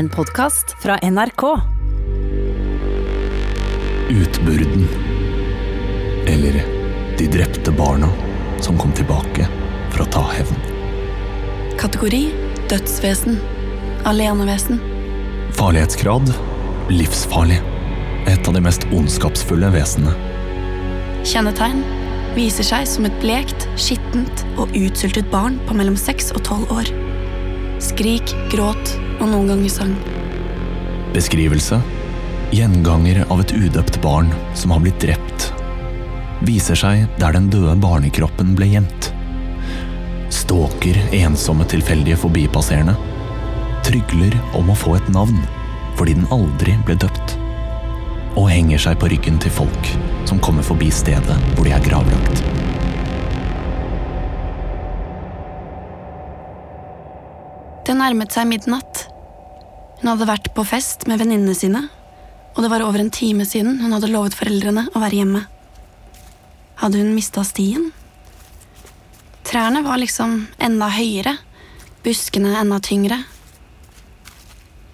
[0.00, 1.42] En podkast fra NRK.
[4.08, 4.88] Utburden.
[6.26, 6.64] Eller
[7.18, 8.08] De drepte barna
[8.60, 9.44] som kom tilbake
[9.90, 10.56] for å ta hevn.
[11.82, 12.22] Kategori
[12.72, 13.36] dødsvesen.
[14.08, 14.80] Alenevesen.
[15.60, 16.32] Farlighetsgrad
[16.88, 17.60] livsfarlig.
[18.24, 20.16] Et av de mest ondskapsfulle vesenene.
[21.28, 21.84] Kjennetegn
[22.40, 26.88] viser seg som et blekt, skittent og utsultet barn på mellom seks og tolv år.
[27.80, 28.90] Skrik, gråt
[29.22, 29.94] og noen ganger sang.
[31.14, 31.78] Beskrivelse
[32.52, 34.28] Gjenganger av et udøpt barn
[34.58, 35.46] som har blitt drept.
[36.44, 39.08] Viser seg der den døde barnekroppen ble gjemt.
[40.34, 42.98] Stalker ensomme tilfeldige forbipasserende.
[43.86, 45.40] Trygler om å få et navn
[45.96, 47.36] fordi den aldri ble døpt.
[48.36, 49.94] Og henger seg på ryggen til folk
[50.28, 52.59] som kommer forbi stedet hvor de er gravlagt.
[57.86, 59.06] Det nærmet seg midnatt.
[60.00, 61.86] Hun hadde vært på fest med venninnene sine,
[62.52, 65.40] og det var over en time siden hun hadde lovet foreldrene å være hjemme.
[66.82, 67.90] Hadde hun mista stien?
[69.48, 71.34] Trærne var liksom enda høyere,
[72.04, 73.22] buskene enda tyngre.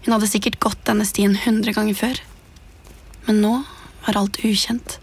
[0.06, 2.23] Hun hadde sikkert gått denne stien hundre ganger før,
[3.27, 3.55] men nå
[4.06, 5.00] var alt ukjent.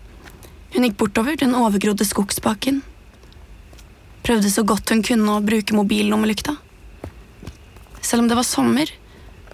[0.74, 2.80] Hun gikk bortover den overgrodde skogsbakken.
[4.24, 6.56] Prøvde så godt hun kunne å bruke mobillommelykta.
[8.04, 8.92] Selv om det var sommer,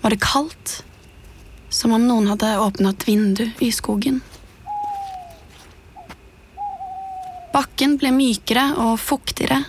[0.01, 0.79] var det kaldt,
[1.69, 4.23] som om noen hadde åpna et vindu i skogen.
[7.53, 9.61] Bakken ble mykere og fuktigere.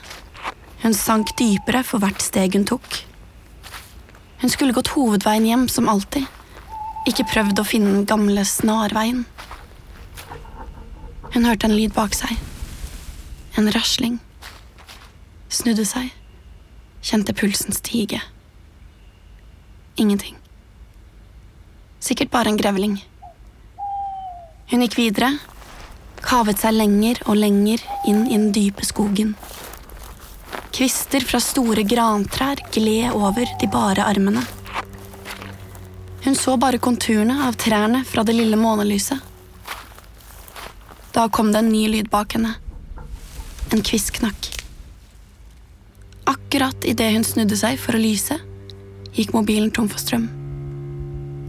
[0.80, 3.02] Hun sank dypere for hvert steg hun tok.
[4.40, 6.24] Hun skulle gått hovedveien hjem som alltid,
[7.08, 9.26] ikke prøvd å finne den gamle snarveien.
[11.34, 12.32] Hun hørte en lyd bak seg.
[13.60, 14.18] En rasling.
[15.52, 16.08] Snudde seg.
[17.04, 18.22] Kjente pulsen stige.
[20.00, 20.36] Ingenting.
[22.00, 22.94] Sikkert bare en grevling.
[24.70, 25.34] Hun gikk videre,
[26.24, 29.34] kavet seg lenger og lenger inn i den dype skogen.
[30.72, 34.46] Kvister fra store grantrær gled over de bare armene.
[36.24, 39.20] Hun så bare konturene av trærne fra det lille månelyset.
[41.12, 42.56] Da kom det en ny lyd bak henne.
[43.68, 44.54] En kvist knakk.
[46.30, 48.40] Akkurat idet hun snudde seg for å lyse,
[49.16, 50.28] gikk mobilen tom for strøm.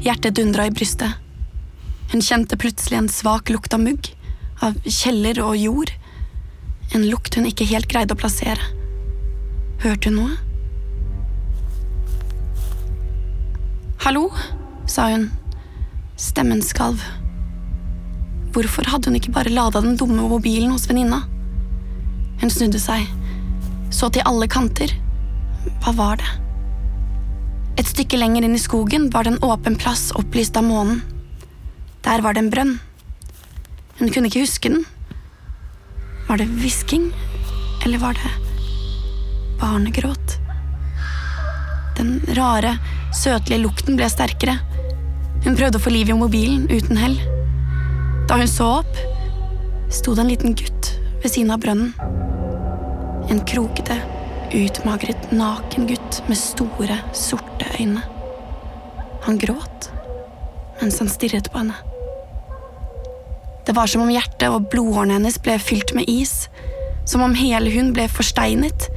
[0.02, 1.18] Hjertet dundra i brystet.
[2.12, 4.12] Hun kjente plutselig en svak lukt av mugg,
[4.66, 5.92] av kjeller og jord.
[6.96, 8.72] En lukt hun ikke helt greide å plassere.
[9.86, 10.40] Hørte hun noe?
[14.02, 14.28] Hallo,
[14.90, 15.30] sa hun.
[16.20, 17.02] Stemmen skalv.
[18.52, 21.24] Hvorfor hadde hun ikke bare lada den dumme mobilen hos venninna?
[22.42, 23.06] Hun snudde seg,
[23.94, 24.92] så til alle kanter.
[25.86, 26.32] Hva var det?
[27.80, 31.02] Et stykke lenger inn i skogen var det en åpen plass opplyst av månen.
[32.04, 32.74] Der var det en brønn.
[34.00, 34.86] Hun kunne ikke huske den.
[36.28, 37.12] Var det hvisking,
[37.86, 38.32] eller var det
[39.62, 40.38] barnegråt?
[41.98, 42.78] Den rare,
[43.14, 44.58] søtlige lukten ble sterkere.
[45.46, 47.18] Hun prøvde å få liv i mobilen, uten hell.
[48.30, 49.00] Da hun så opp,
[49.92, 51.94] sto det en liten gutt ved siden av brønnen.
[53.30, 54.00] En krokete,
[54.54, 58.04] utmagret, naken gutt med store, sorte øyne.
[59.26, 59.92] Han gråt
[60.82, 61.76] mens han stirret på henne.
[63.66, 66.50] Det var som om hjertet og blodårene hennes ble fylt med is,
[67.06, 68.88] som om hele hun ble forsteinet.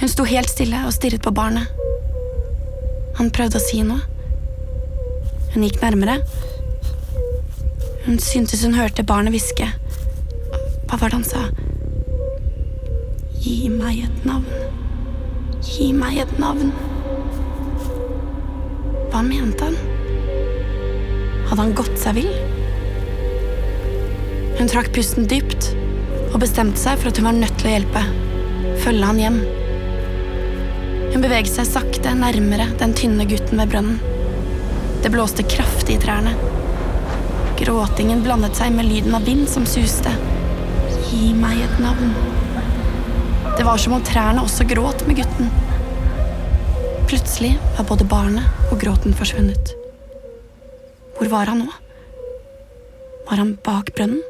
[0.00, 1.72] Hun sto helt stille og stirret på barnet.
[3.16, 4.02] Han prøvde å si noe.
[5.54, 6.18] Hun gikk nærmere.
[8.04, 9.70] Hun syntes hun hørte barnet hviske.
[10.86, 11.46] Hva var det han sa?
[13.46, 14.46] Gi meg et navn.
[15.62, 16.72] Gi meg et navn.
[19.12, 19.76] Hva mente han?
[21.46, 22.32] Hadde han gått seg vill?
[24.58, 25.68] Hun trakk pusten dypt
[26.32, 28.02] og bestemte seg for at hun var nødt til å hjelpe.
[28.82, 29.38] Følge han hjem.
[31.12, 34.00] Hun beveget seg sakte nærmere den tynne gutten ved brønnen.
[35.04, 36.34] Det blåste kraftig i trærne.
[37.62, 40.18] Gråtingen blandet seg med lyden av vind som suste.
[41.12, 42.35] Gi meg et navn.
[43.56, 45.48] Det var som om trærne også gråt med gutten.
[47.08, 49.72] Plutselig var både barnet og gråten forsvunnet.
[51.16, 51.70] Hvor var han nå?
[53.30, 54.20] Var han bak brønnen?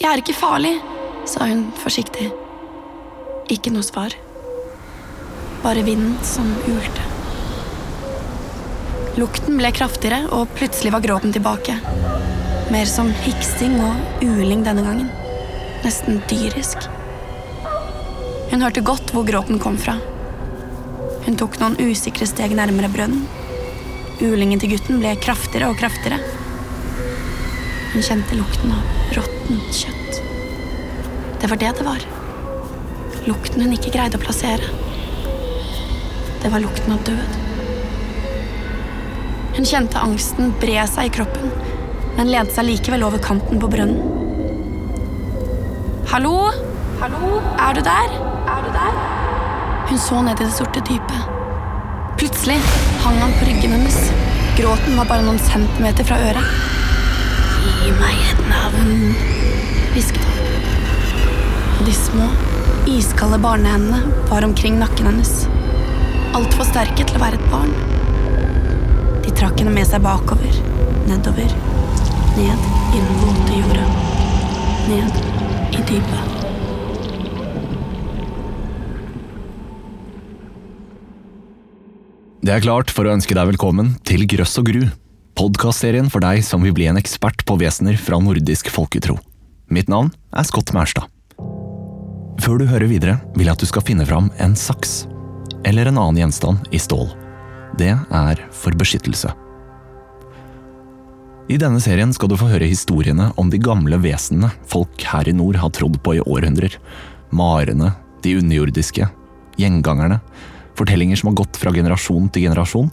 [0.00, 0.72] Jeg er ikke farlig,
[1.28, 2.30] sa hun forsiktig.
[3.52, 4.16] Ikke noe svar.
[5.60, 7.04] Bare vinden som ulte.
[9.20, 11.76] Lukten ble kraftigere, og plutselig var gråten tilbake.
[12.72, 15.27] Mer som hiksing og uling denne gangen.
[15.84, 16.88] Nesten dyrisk.
[18.50, 19.94] Hun hørte godt hvor gråten kom fra.
[21.26, 23.26] Hun tok noen usikre steg nærmere brønnen.
[24.18, 26.18] Ulingen til gutten ble kraftigere og kraftigere.
[27.92, 30.18] Hun kjente lukten av råttent kjøtt.
[31.38, 32.06] Det var det det var.
[33.28, 34.72] Lukten hun ikke greide å plassere.
[36.42, 37.38] Det var lukten av død.
[39.58, 41.54] Hun kjente angsten bre seg i kroppen,
[42.18, 44.17] men lente seg likevel over kanten på brønnen.
[46.10, 46.50] Hallo?
[47.00, 47.42] Hallo?
[47.58, 48.12] Er du der?
[48.52, 48.92] Er du der?
[49.88, 51.26] Hun så ned i det sorte dypet.
[52.16, 52.56] Plutselig
[53.02, 53.98] hang han på ryggen hennes.
[54.56, 56.48] Gråten var bare noen centimeter fra øret.
[57.60, 59.12] Gi meg et navn,
[59.92, 60.40] hvisket han.
[61.76, 62.32] Og de små,
[62.96, 64.00] iskalde barnehendene
[64.32, 65.44] var omkring nakken hennes.
[66.32, 67.76] Altfor sterke til å være et barn.
[69.28, 70.62] De trakk henne med seg bakover,
[71.12, 71.56] nedover,
[72.40, 73.90] ned i den våte jorda.
[74.88, 75.27] Ned
[75.88, 76.36] i dypet.
[82.44, 84.84] Det er klart for å ønske deg velkommen til Grøss og gru,
[85.36, 89.18] podkastserien for deg som vil bli en ekspert på vesener fra nordisk folketro.
[89.68, 91.10] Mitt navn er Scott Mærstad.
[92.38, 95.02] Før du hører videre, vil jeg at du skal finne fram en saks,
[95.66, 97.10] eller en annen gjenstand i stål.
[97.76, 99.34] Det er for beskyttelse.
[101.48, 105.32] I denne serien skal du få høre historiene om de gamle vesenene folk her i
[105.32, 106.74] nord har trodd på i århundrer.
[107.32, 109.08] Marene, de underjordiske,
[109.56, 110.20] gjengangerne.
[110.76, 112.90] Fortellinger som har gått fra generasjon til generasjon,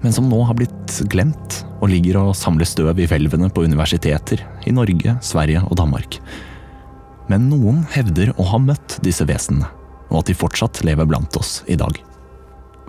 [0.00, 4.46] men som nå har blitt glemt og ligger og samler støv i hvelvene på universiteter
[4.64, 6.22] i Norge, Sverige og Danmark.
[7.28, 9.68] Men noen hevder å ha møtt disse vesenene,
[10.08, 12.00] og at de fortsatt lever blant oss i dag.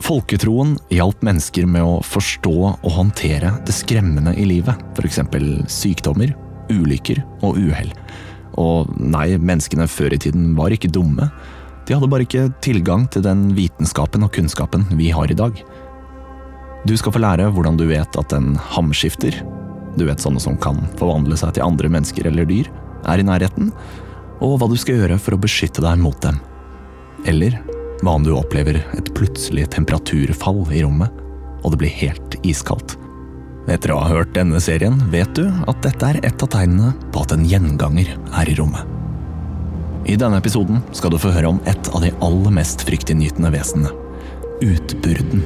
[0.02, 5.20] Folketroen hjalp mennesker med å forstå og håndtere det skremmende i livet, f.eks.
[5.70, 6.34] sykdommer,
[6.72, 7.92] ulykker og uhell.
[8.60, 11.30] Og nei, menneskene før i tiden var ikke dumme.
[11.86, 15.60] De hadde bare ikke tilgang til den vitenskapen og kunnskapen vi har i dag.
[16.88, 19.38] Du skal få lære hvordan du vet at en hamskifter,
[19.98, 22.72] du vet sånne som kan forvandle seg til andre mennesker eller dyr,
[23.06, 23.70] er i nærheten,
[24.42, 26.40] og hva du skal gjøre for å beskytte deg mot dem.
[27.30, 27.60] Eller
[28.02, 31.12] hva om du opplever et plutselig temperaturfall i rommet,
[31.62, 32.98] og det blir helt iskaldt?
[33.70, 37.22] Etter å ha hørt denne serien vet du at dette er et av tegnene på
[37.22, 38.10] at en gjenganger
[38.42, 38.98] er i rommet.
[40.10, 43.94] I denne episoden skal du få høre om et av de aller mest fryktinngytende vesenene.
[44.66, 45.44] Utburden.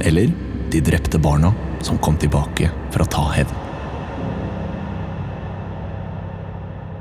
[0.00, 0.32] Eller
[0.72, 1.52] de drepte barna
[1.84, 3.66] som kom tilbake for å ta hevn.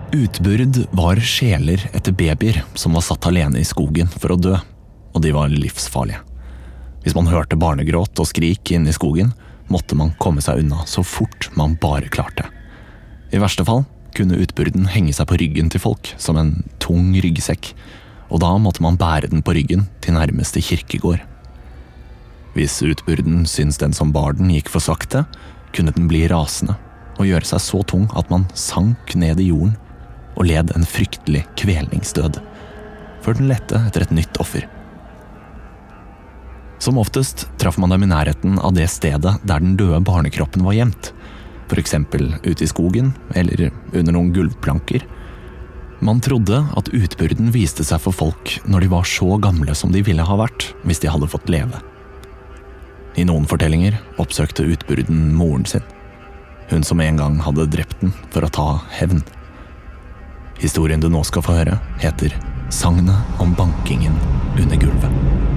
[0.09, 4.55] Utburd var sjeler etter babyer som var satt alene i skogen for å dø,
[5.13, 6.21] og de var livsfarlige.
[7.03, 9.31] Hvis man hørte barnegråt og skrik inne i skogen,
[9.69, 12.47] måtte man komme seg unna så fort man bare klarte.
[13.31, 13.85] I verste fall
[14.17, 17.71] kunne utburden henge seg på ryggen til folk som en tung ryggsekk,
[18.29, 21.21] og da måtte man bære den på ryggen til nærmeste kirkegård.
[22.55, 25.23] Hvis utburden syntes den som bar den gikk for sakte,
[25.75, 26.75] kunne den bli rasende
[27.19, 29.75] og gjøre seg så tung at man sank ned i jorden
[30.39, 32.39] og led en fryktelig kvelningsdød,
[33.21, 34.65] før den lette etter et nytt offer.
[36.79, 40.77] Som oftest traff man dem i nærheten av det stedet der den døde barnekroppen var
[40.77, 41.11] gjemt,
[41.67, 41.95] f.eks.
[42.43, 45.03] ute i skogen eller under noen gulvplanker.
[45.99, 50.01] Man trodde at utbyrden viste seg for folk når de var så gamle som de
[50.07, 51.83] ville ha vært hvis de hadde fått leve.
[53.19, 55.83] I noen fortellinger oppsøkte utbyrden moren sin,
[56.71, 59.19] hun som en gang hadde drept den for å ta hevn.
[60.63, 62.35] Historien du nå skal få høre, heter
[62.71, 64.15] Sagnet om bankingen
[64.55, 65.47] under gulvet.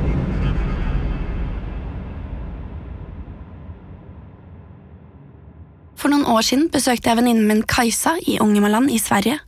[6.02, 9.38] For noen år siden besøkte jeg venninnen min Kajsa i Ångermanland i Sverige.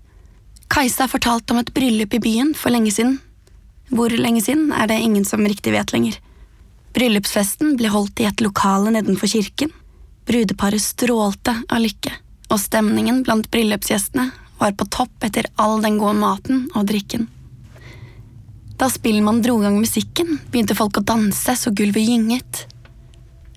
[0.72, 3.18] Kajsa fortalte om et bryllup i byen for lenge siden.
[3.94, 6.16] Hvor lenge siden er det ingen som riktig vet lenger.
[6.94, 9.72] Bryllupsfesten ble holdt i et lokale nedenfor kirken.
[10.28, 12.12] Brudeparet strålte av lykke,
[12.48, 17.26] og stemningen blant bryllupsgjestene var på topp etter all den gode maten og drikken.
[18.78, 22.64] Da spillmannen dro i gang musikken, begynte folk å danse så gulvet gynget.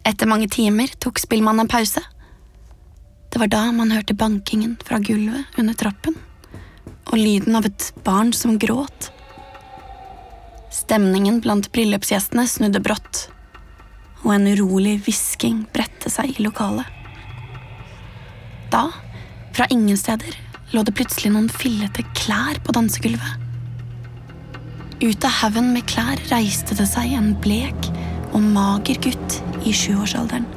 [0.05, 2.01] Etter mange timer tok spillmannen en pause.
[3.37, 6.15] Det var da man hørte bankingen fra gulvet under trappen,
[7.05, 9.11] og lyden av et barn som gråt.
[10.73, 13.27] Stemningen blant bryllupsgjestene snudde brått,
[14.23, 16.89] og en urolig hvisking bredte seg i lokalet.
[18.73, 18.87] Da,
[19.53, 20.33] fra ingen steder,
[20.73, 23.37] lå det plutselig noen fillete klær på dansegulvet.
[25.05, 27.93] Ut av haugen med klær reiste det seg en blek
[28.31, 30.56] og mager gutt i sjuårsalderen.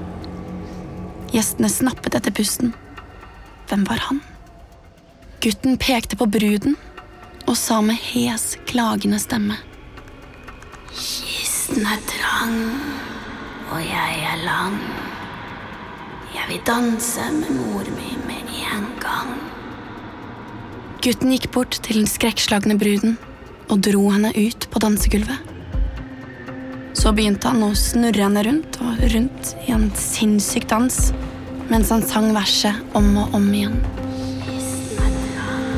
[1.30, 2.72] Gjestene snappet etter pusten.
[3.70, 4.18] Hvem var han?
[5.40, 6.74] Gutten pekte på bruden
[7.46, 9.56] og sa med hes, klagende stemme.
[10.90, 12.58] Kisten er trang,
[13.70, 14.76] og jeg er lang.
[16.34, 19.32] Jeg vil danse med mor mi med en gang.
[21.00, 23.16] Gutten gikk bort til den skrekkslagne bruden
[23.70, 25.49] og dro henne ut på dansegulvet.
[27.00, 30.98] Så begynte han å snurre henne rundt og rundt i en sinnssyk dans
[31.70, 33.78] mens han sang verset om og om igjen.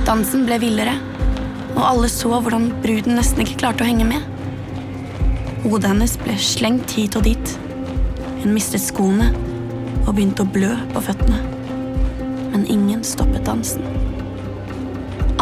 [0.09, 0.97] Dansen ble villere,
[1.77, 4.27] og alle så hvordan bruden nesten ikke klarte å henge med.
[5.63, 7.55] Hodet hennes ble slengt hit og dit.
[8.43, 9.31] Hun mistet skoene
[10.09, 11.39] og begynte å blø på føttene.
[12.51, 13.87] Men ingen stoppet dansen.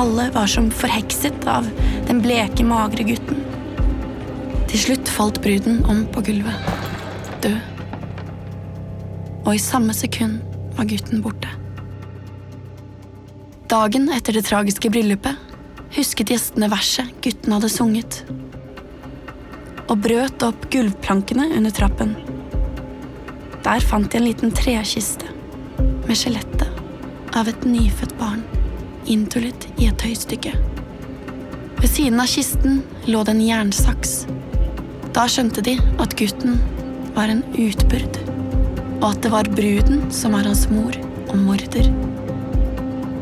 [0.01, 1.73] Alle var som forhekset av
[2.11, 3.50] den bleke, magre gutten.
[4.71, 6.69] Til slutt falt bruden om på gulvet,
[7.43, 7.57] død.
[9.43, 10.39] Og i samme sekund
[10.77, 11.51] var gutten borte.
[13.71, 15.51] Dagen etter det tragiske bryllupet
[15.97, 18.21] husket gjestene verset gutten hadde sunget,
[19.91, 22.15] og brøt opp gulvplankene under trappen.
[23.67, 25.35] Der fant de en liten trekiste
[26.07, 28.47] med skjelettet av et nyfødt barn
[29.11, 30.55] inntullet i et tøystykke.
[31.81, 34.15] Ved siden av kisten lå det en jernsaks.
[35.21, 36.55] Da skjønte de at gutten
[37.13, 38.15] var en utbyrd,
[39.03, 40.97] og at det var bruden som var hans mor
[41.27, 41.91] og morder.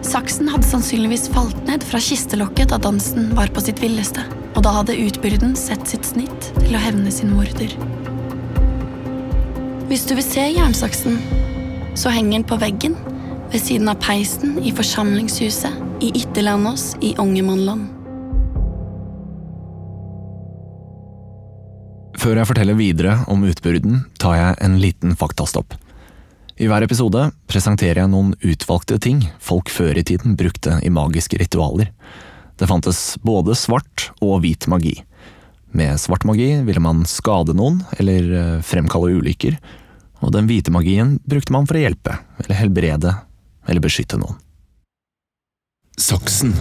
[0.07, 4.77] Saksen hadde sannsynligvis falt ned fra kistelokket da dansen var på sitt villeste, og da
[4.77, 7.75] hadde utbyrden sett sitt snitt til å hevne sin morder.
[9.91, 11.19] Hvis du vil se jernsaksen,
[11.99, 12.95] så henger den på veggen
[13.51, 17.98] ved siden av peisen i forsamlingshuset i Ytterlandås i Ångermanland.
[22.19, 25.77] Før jeg forteller videre om utbyrden, tar jeg en liten faktastopp.
[26.59, 31.39] I hver episode presenterer jeg noen utvalgte ting folk før i tiden brukte i magiske
[31.39, 31.93] ritualer.
[32.59, 34.97] Det fantes både svart og hvit magi.
[35.71, 39.55] Med svart magi ville man skade noen eller eh, fremkalle ulykker,
[40.19, 43.15] og den hvite magien brukte man for å hjelpe, eller helbrede,
[43.69, 44.41] eller beskytte noen.
[45.99, 46.57] Saksen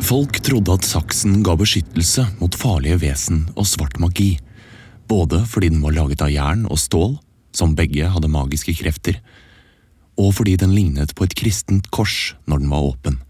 [0.00, 4.38] Folk trodde at saksen ga beskyttelse mot farlige vesen og svart magi,
[5.10, 7.18] både fordi den var laget av jern og stål,
[7.52, 9.18] som begge hadde magiske krefter,
[10.20, 13.20] og fordi den lignet på et kristent kors når den var åpen.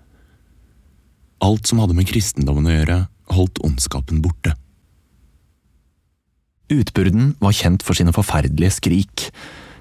[1.43, 2.99] Alt som hadde med kristendommen å gjøre,
[3.35, 4.55] holdt ondskapen borte.
[6.71, 9.31] Utburden var kjent for sine forferdelige skrik.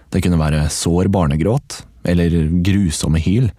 [0.10, 2.34] Det kunne være sår barnegråt eller
[2.66, 3.52] grusomme hyl,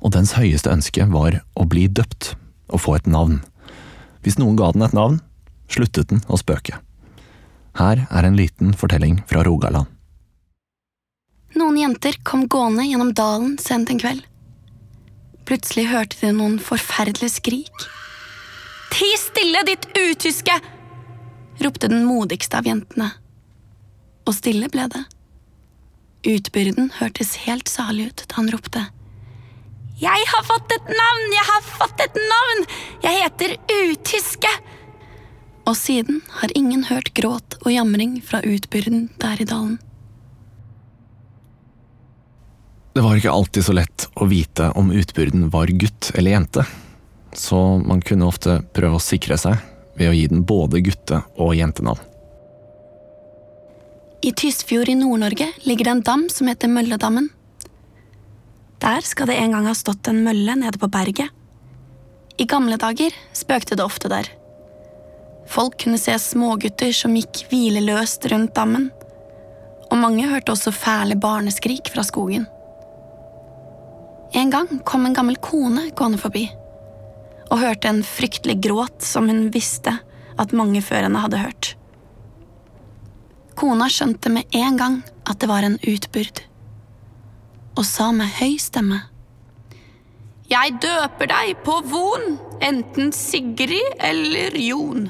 [0.00, 2.36] og dens høyeste ønske var å bli døpt
[2.70, 3.40] og få et navn.
[4.24, 5.20] Hvis noen ga den et navn,
[5.70, 6.80] sluttet den å spøke.
[7.78, 9.86] Her er en liten fortelling fra Rogaland.
[11.58, 14.26] Noen jenter kom gående gjennom dalen sent en kveld.
[15.48, 17.86] Plutselig hørte de noen forferdelige skrik.
[18.94, 20.60] Ti stille, ditt utyske!
[21.60, 23.10] ropte den modigste av jentene.
[24.28, 25.02] Og stille ble det.
[26.30, 28.86] Utbyrden hørtes helt salig ut da han ropte.
[30.00, 31.24] Jeg har fått et navn!
[31.34, 32.62] Jeg har fått et navn!
[33.04, 34.52] Jeg heter Utyske!
[35.68, 39.76] Og siden har ingen hørt gråt og jamring fra utbyrden der i dalen.
[42.96, 46.64] Det var ikke alltid så lett å vite om utbyrden var gutt eller jente,
[47.36, 49.60] så man kunne ofte prøve å sikre seg
[50.00, 52.00] ved å gi den både gutte- og jentenavn.
[54.24, 57.28] I Tysfjord i Nord-Norge ligger det en dam som heter Mølledammen.
[58.80, 61.28] Der skal det en gang ha stått en mølle nede på berget.
[62.40, 64.28] I gamle dager spøkte det ofte der.
[65.50, 68.88] Folk kunne se smågutter som gikk hvileløst rundt dammen,
[69.90, 72.46] og mange hørte også fæle barneskrik fra skogen.
[74.32, 76.46] En gang kom en gammel kone gående forbi,
[77.50, 79.96] og hørte en fryktelig gråt som hun visste
[80.40, 81.74] at mange før henne hadde hørt.
[83.58, 86.46] Kona skjønte med en gang at det var en utbyrd,
[87.78, 89.02] og sa med høy stemme.
[90.50, 92.24] Jeg døper deg på Von,
[92.64, 95.06] enten Sigrid eller Jon.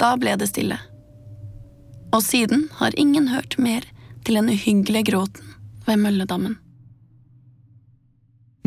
[0.00, 0.80] Da ble det stille,
[2.10, 3.86] og siden har ingen hørt mer
[4.24, 5.54] til den uhyggelige gråten
[5.86, 6.58] ved Mølledammen.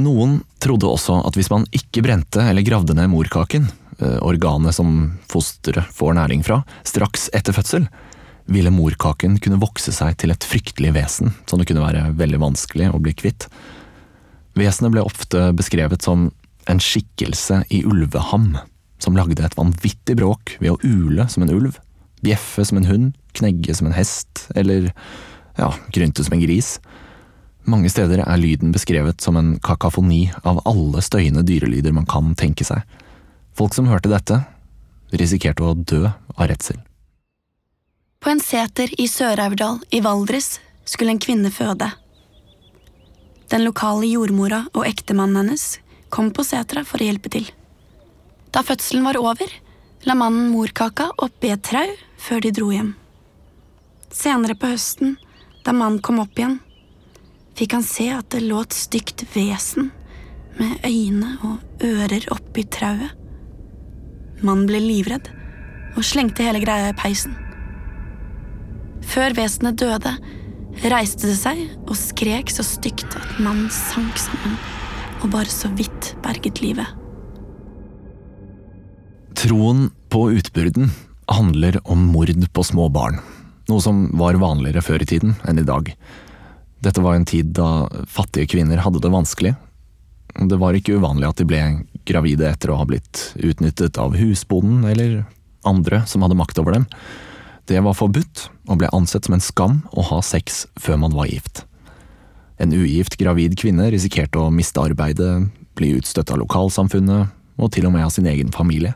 [0.04, 3.68] Noen trodde også at hvis man ikke brente eller gravde ned morkaken,
[4.00, 7.86] eh, organet som fosteret får næring fra, straks etter fødsel,
[8.46, 12.90] ville morkaken kunne vokse seg til et fryktelig vesen som det kunne være veldig vanskelig
[12.92, 13.48] å bli kvitt.
[14.60, 16.30] Vesenet ble ofte beskrevet som
[16.70, 18.54] en skikkelse i ulveham,
[19.02, 21.80] som lagde et vanvittig bråk ved å ule som en ulv,
[22.24, 24.92] bjeffe som en hund, knegge som en hest, eller
[25.58, 26.78] ja, grynte som en gris.
[27.68, 32.68] Mange steder er lyden beskrevet som en kakafoni av alle støyende dyrelyder man kan tenke
[32.68, 32.84] seg.
[33.56, 34.42] Folk som hørte dette,
[35.14, 36.80] risikerte å dø av redsel.
[38.44, 41.88] Seter i Sør-Aurdal i Valdres skulle en kvinne føde.
[43.54, 45.78] Den lokale jordmora og ektemannen hennes
[46.12, 47.46] kom på setra for å hjelpe til.
[48.52, 49.48] Da fødselen var over,
[50.04, 51.88] la mannen morkaka oppi et trau
[52.20, 52.92] før de dro hjem.
[54.14, 55.16] Senere på høsten,
[55.64, 56.60] da mannen kom opp igjen,
[57.58, 59.94] fikk han se at det lå et stygt vesen
[60.60, 63.16] med øyne og ører oppi trauet.
[64.44, 65.32] Mannen ble livredd
[65.96, 67.40] og slengte hele greia i peisen.
[69.10, 70.16] Før vesenet døde,
[70.90, 74.58] reiste det seg og skrek så stygt at mannen sank sammen
[75.24, 76.88] og bare så vidt berget livet.
[79.40, 80.92] Troen på utbyrden
[81.32, 83.20] handler om mord på små barn,
[83.70, 85.94] noe som var vanligere før i tiden enn i dag.
[86.84, 89.54] Dette var en tid da fattige kvinner hadde det vanskelig.
[90.34, 91.62] Det var ikke uvanlig at de ble
[92.08, 95.22] gravide etter å ha blitt utnyttet av husbonden eller
[95.68, 96.88] andre som hadde makt over dem.
[97.70, 101.30] Det var forbudt, og ble ansett som en skam å ha sex før man var
[101.32, 101.64] gift.
[102.60, 107.94] En ugift gravid kvinne risikerte å miste arbeidet, bli utstøtt av lokalsamfunnet, og til og
[107.96, 108.94] med av sin egen familie.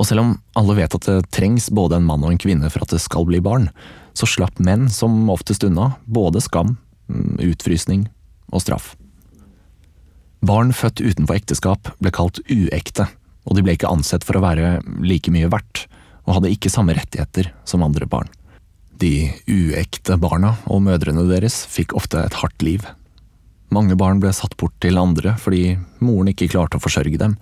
[0.00, 2.84] Og selv om alle vet at det trengs både en mann og en kvinne for
[2.84, 3.68] at det skal bli barn,
[4.16, 6.74] så slapp menn som oftest unna både skam,
[7.12, 8.08] mm, utfrysning
[8.50, 8.94] og straff.
[10.40, 13.06] Barn født utenfor ekteskap ble kalt uekte,
[13.44, 15.84] og de ble ikke ansett for å være like mye verdt,
[16.30, 18.30] og hadde ikke samme rettigheter som andre barn.
[19.02, 22.84] De uekte barna og mødrene deres fikk ofte et hardt liv.
[23.74, 27.34] Mange barn ble satt bort til andre fordi moren ikke klarte å forsørge dem,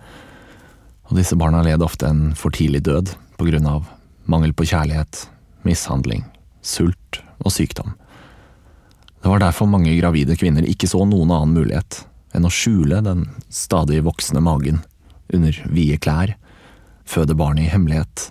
[1.09, 3.89] og disse barna led ofte en for tidlig død på grunn av
[4.29, 5.27] mangel på kjærlighet,
[5.69, 6.25] mishandling,
[6.65, 7.93] sult og sykdom.
[9.19, 12.05] Det var derfor mange gravide kvinner ikke så noen annen mulighet
[12.37, 14.83] enn å skjule den stadig voksende magen
[15.35, 16.37] under vide klær,
[17.09, 18.29] føde barnet i hemmelighet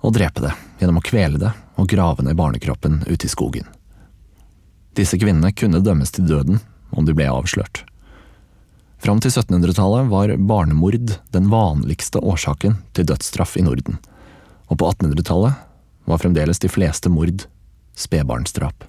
[0.00, 3.68] og drepe det gjennom å kvele det og grave ned barnekroppen ute i skogen.
[4.96, 6.60] Disse kvinnene kunne dømmes til døden
[6.90, 7.84] om de ble avslørt.
[9.00, 13.96] Fram til 1700-tallet var barnemord den vanligste årsaken til dødsstraff i Norden,
[14.68, 15.56] og på 1800-tallet
[16.10, 17.46] var fremdeles de fleste mord
[17.96, 18.84] spedbarnsdrap.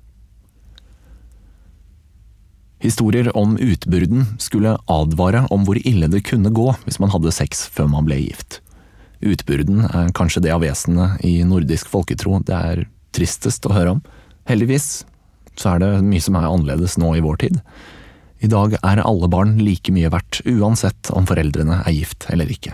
[2.82, 7.68] Historier om utbyrden skulle advare om hvor ille det kunne gå hvis man hadde sex
[7.70, 8.58] før man ble gift.
[9.22, 14.04] Utbyrden er kanskje det av vesenet i nordisk folketro det er tristest å høre om.
[14.50, 15.04] Heldigvis
[15.60, 17.60] så er det mye som er annerledes nå i vår tid.
[18.42, 22.74] I dag er alle barn like mye verdt, uansett om foreldrene er gift eller ikke.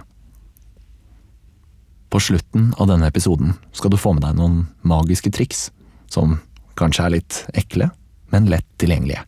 [2.07, 5.67] På slutten av denne episoden skal du få med deg noen magiske triks,
[6.07, 6.37] som
[6.79, 7.89] kanskje er litt ekle,
[8.31, 9.25] men lett tilgjengelige.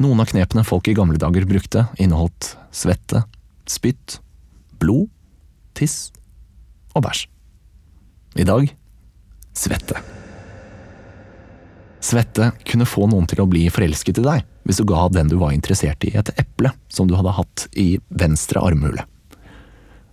[0.00, 3.26] Noen av knepene folk i gamle dager brukte, inneholdt svette,
[3.68, 4.16] spytt,
[4.80, 5.10] blod
[5.80, 6.10] tiss
[6.94, 7.26] og bæsj.
[8.38, 8.70] I dag
[9.56, 9.98] svette.
[12.00, 15.36] Svette kunne få noen til å bli forelsket i deg hvis du ga den du
[15.40, 19.04] var interessert i et eple som du hadde hatt i venstre armhule.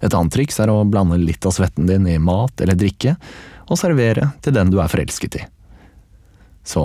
[0.04, 3.16] Et annet triks er å blande litt av svetten din i mat eller drikke,
[3.68, 5.46] og servere til den du er forelsket i.
[6.68, 6.84] Så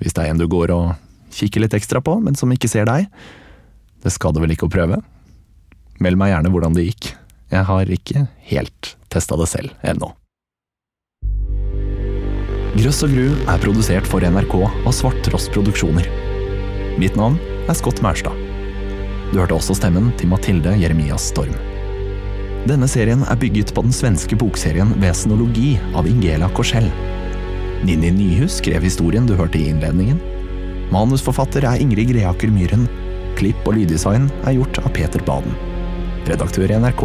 [0.00, 0.92] hvis det er en du går og
[1.34, 3.08] kikker litt ekstra på, men som ikke ser deg,
[4.02, 5.00] det skader vel ikke å prøve?
[6.02, 7.12] Meld meg gjerne hvordan det gikk.
[7.52, 10.08] Jeg har ikke helt testa det selv ennå.
[12.72, 16.06] Grøss og gru er produsert for NRK av Svarttrost Produksjoner.
[16.96, 17.36] Mitt navn
[17.68, 18.32] er Scott Maurstad.
[19.32, 21.52] Du hørte også stemmen til Mathilde Jeremias Storm.
[22.64, 26.88] Denne serien er bygget på den svenske bokserien Vesenologi av Ingela Korsell.
[27.84, 30.22] Ninni Nyhus skrev historien du hørte i innledningen.
[30.94, 32.88] Manusforfatter er Ingrid Greaker Myhren.
[33.36, 35.52] Klipp og lyddesign er gjort av Peter Baden.
[36.28, 37.04] Redaktør i NRK